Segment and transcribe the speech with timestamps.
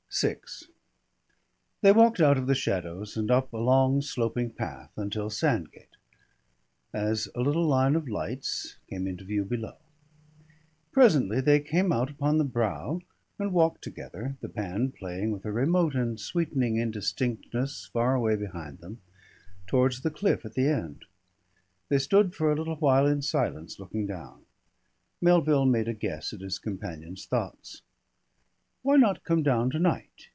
[0.13, 0.35] VI
[1.79, 5.95] They walked out of the shadows and up a long sloping path until Sandgate,
[6.93, 9.77] as a little line of lights, came into view below.
[10.91, 12.99] Presently they came out upon the brow
[13.39, 18.79] and walked together (the band playing with a remote and sweetening indistinctness far away behind
[18.79, 18.99] them)
[19.65, 21.05] towards the cliff at the end.
[21.87, 24.43] They stood for a little while in silence looking down.
[25.21, 27.81] Melville made a guess at his companion's thoughts.
[28.83, 30.29] "Why not come down to night?"